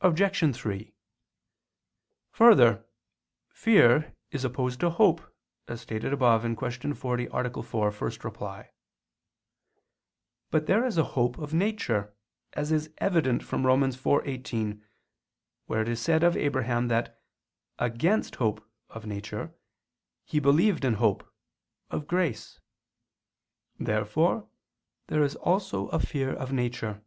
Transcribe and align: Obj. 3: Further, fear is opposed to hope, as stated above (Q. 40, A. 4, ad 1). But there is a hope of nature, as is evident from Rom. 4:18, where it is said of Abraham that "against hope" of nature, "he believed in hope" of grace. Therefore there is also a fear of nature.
Obj. 0.00 0.54
3: 0.54 0.94
Further, 2.32 2.84
fear 3.48 4.14
is 4.30 4.44
opposed 4.44 4.78
to 4.80 4.90
hope, 4.90 5.34
as 5.66 5.80
stated 5.80 6.12
above 6.12 6.42
(Q. 6.42 6.92
40, 6.94 7.26
A. 7.32 7.62
4, 7.62 7.88
ad 7.88 8.24
1). 8.38 8.64
But 10.50 10.66
there 10.66 10.84
is 10.84 10.98
a 10.98 11.04
hope 11.14 11.38
of 11.38 11.54
nature, 11.54 12.14
as 12.52 12.70
is 12.70 12.90
evident 12.98 13.42
from 13.42 13.64
Rom. 13.64 13.80
4:18, 13.80 14.82
where 15.64 15.80
it 15.80 15.88
is 15.88 16.02
said 16.02 16.22
of 16.22 16.36
Abraham 16.36 16.88
that 16.88 17.22
"against 17.78 18.34
hope" 18.36 18.68
of 18.90 19.06
nature, 19.06 19.54
"he 20.26 20.38
believed 20.38 20.84
in 20.84 20.94
hope" 20.94 21.26
of 21.88 22.06
grace. 22.06 22.60
Therefore 23.80 24.50
there 25.06 25.22
is 25.22 25.34
also 25.36 25.88
a 25.88 25.98
fear 25.98 26.30
of 26.30 26.52
nature. 26.52 27.00